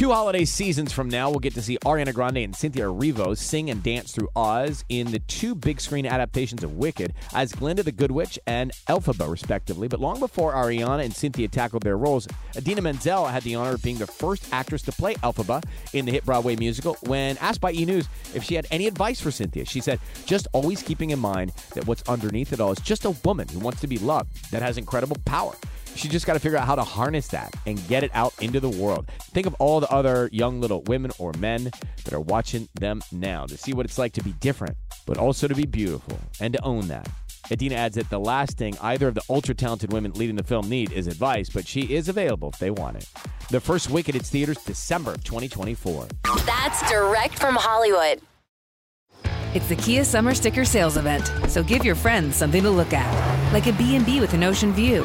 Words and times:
Two 0.00 0.12
holiday 0.12 0.46
seasons 0.46 0.94
from 0.94 1.10
now, 1.10 1.28
we'll 1.28 1.40
get 1.40 1.52
to 1.52 1.60
see 1.60 1.76
Ariana 1.84 2.14
Grande 2.14 2.38
and 2.38 2.56
Cynthia 2.56 2.86
Erivo 2.86 3.36
sing 3.36 3.68
and 3.68 3.82
dance 3.82 4.12
through 4.12 4.30
Oz 4.34 4.82
in 4.88 5.10
the 5.10 5.18
two 5.18 5.54
big 5.54 5.78
screen 5.78 6.06
adaptations 6.06 6.64
of 6.64 6.78
Wicked 6.78 7.12
as 7.34 7.52
Glinda 7.52 7.82
the 7.82 7.92
Good 7.92 8.10
Witch 8.10 8.38
and 8.46 8.72
Elphaba, 8.88 9.30
respectively. 9.30 9.88
But 9.88 10.00
long 10.00 10.18
before 10.18 10.54
Ariana 10.54 11.04
and 11.04 11.14
Cynthia 11.14 11.48
tackled 11.48 11.82
their 11.82 11.98
roles, 11.98 12.26
Idina 12.56 12.80
Menzel 12.80 13.26
had 13.26 13.42
the 13.42 13.56
honor 13.56 13.74
of 13.74 13.82
being 13.82 13.98
the 13.98 14.06
first 14.06 14.48
actress 14.54 14.80
to 14.84 14.92
play 14.92 15.16
Elphaba 15.16 15.62
in 15.92 16.06
the 16.06 16.12
hit 16.12 16.24
Broadway 16.24 16.56
musical. 16.56 16.96
When 17.02 17.36
asked 17.36 17.60
by 17.60 17.72
E! 17.72 17.84
News 17.84 18.08
if 18.34 18.42
she 18.42 18.54
had 18.54 18.66
any 18.70 18.86
advice 18.86 19.20
for 19.20 19.30
Cynthia, 19.30 19.66
she 19.66 19.82
said, 19.82 20.00
just 20.24 20.48
always 20.54 20.82
keeping 20.82 21.10
in 21.10 21.18
mind 21.18 21.52
that 21.74 21.86
what's 21.86 22.08
underneath 22.08 22.54
it 22.54 22.60
all 22.60 22.72
is 22.72 22.80
just 22.80 23.04
a 23.04 23.10
woman 23.22 23.48
who 23.48 23.58
wants 23.58 23.82
to 23.82 23.86
be 23.86 23.98
loved, 23.98 24.50
that 24.50 24.62
has 24.62 24.78
incredible 24.78 25.18
power. 25.26 25.52
She 25.94 26.08
just 26.08 26.26
got 26.26 26.34
to 26.34 26.40
figure 26.40 26.58
out 26.58 26.66
how 26.66 26.74
to 26.74 26.84
harness 26.84 27.28
that 27.28 27.54
and 27.66 27.86
get 27.88 28.02
it 28.04 28.10
out 28.14 28.32
into 28.40 28.60
the 28.60 28.68
world. 28.68 29.10
Think 29.32 29.46
of 29.46 29.54
all 29.58 29.80
the 29.80 29.90
other 29.90 30.28
young 30.32 30.60
little 30.60 30.82
women 30.82 31.10
or 31.18 31.32
men 31.38 31.70
that 32.04 32.12
are 32.12 32.20
watching 32.20 32.68
them 32.74 33.02
now 33.12 33.46
to 33.46 33.56
see 33.56 33.72
what 33.72 33.86
it's 33.86 33.98
like 33.98 34.12
to 34.14 34.22
be 34.22 34.32
different, 34.34 34.76
but 35.06 35.18
also 35.18 35.46
to 35.48 35.54
be 35.54 35.66
beautiful 35.66 36.18
and 36.40 36.54
to 36.54 36.64
own 36.64 36.88
that. 36.88 37.08
Idina 37.50 37.74
adds 37.74 37.96
that 37.96 38.08
the 38.10 38.20
last 38.20 38.56
thing 38.56 38.76
either 38.80 39.08
of 39.08 39.14
the 39.14 39.22
ultra 39.28 39.54
talented 39.54 39.92
women 39.92 40.12
leading 40.12 40.36
the 40.36 40.44
film 40.44 40.68
need 40.68 40.92
is 40.92 41.06
advice, 41.06 41.48
but 41.48 41.66
she 41.66 41.82
is 41.94 42.08
available 42.08 42.50
if 42.50 42.58
they 42.58 42.70
want 42.70 42.96
it. 42.96 43.08
The 43.50 43.60
first 43.60 43.90
Wicked 43.90 44.14
hits 44.14 44.30
theaters 44.30 44.58
December 44.58 45.12
of 45.12 45.24
2024. 45.24 46.06
That's 46.46 46.88
direct 46.88 47.38
from 47.38 47.56
Hollywood. 47.56 48.20
It's 49.52 49.68
the 49.68 49.74
Kia 49.74 50.04
Summer 50.04 50.32
Sticker 50.32 50.64
Sales 50.64 50.96
Event, 50.96 51.32
so 51.48 51.64
give 51.64 51.84
your 51.84 51.96
friends 51.96 52.36
something 52.36 52.62
to 52.62 52.70
look 52.70 52.92
at, 52.92 53.52
like 53.52 53.66
a 53.66 53.72
B&B 53.72 54.20
with 54.20 54.32
an 54.32 54.44
ocean 54.44 54.72
view, 54.72 55.04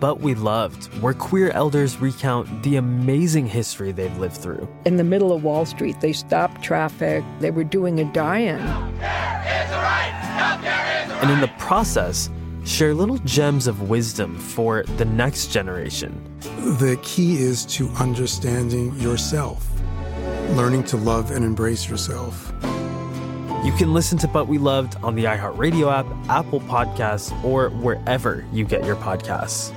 But 0.00 0.20
We 0.20 0.34
Loved, 0.34 0.86
where 1.02 1.12
queer 1.12 1.50
elders 1.50 1.98
recount 2.00 2.62
the 2.62 2.76
amazing 2.76 3.46
history 3.46 3.92
they've 3.92 4.16
lived 4.16 4.38
through. 4.38 4.66
In 4.86 4.96
the 4.96 5.04
middle 5.04 5.30
of 5.30 5.44
Wall 5.44 5.66
Street, 5.66 6.00
they 6.00 6.14
stopped 6.14 6.62
traffic, 6.62 7.22
they 7.38 7.50
were 7.50 7.64
doing 7.64 8.00
a 8.00 8.04
die 8.04 8.38
in. 8.38 8.58
Right. 8.60 10.16
And 11.22 11.30
in 11.30 11.40
the 11.40 11.50
process, 11.58 12.30
share 12.64 12.94
little 12.94 13.18
gems 13.18 13.66
of 13.66 13.90
wisdom 13.90 14.38
for 14.38 14.84
the 14.96 15.04
next 15.04 15.48
generation. 15.48 16.18
The 16.78 16.98
key 17.02 17.36
is 17.36 17.66
to 17.66 17.90
understanding 17.90 18.94
yourself, 18.94 19.68
learning 20.52 20.84
to 20.84 20.96
love 20.96 21.30
and 21.30 21.44
embrace 21.44 21.90
yourself. 21.90 22.50
You 23.62 23.72
can 23.72 23.92
listen 23.92 24.16
to 24.18 24.28
But 24.28 24.48
We 24.48 24.56
Loved 24.56 24.96
on 25.02 25.14
the 25.14 25.24
iHeartRadio 25.24 25.92
app, 25.92 26.06
Apple 26.30 26.60
Podcasts, 26.62 27.32
or 27.44 27.68
wherever 27.68 28.46
you 28.50 28.64
get 28.64 28.86
your 28.86 28.96
podcasts. 28.96 29.76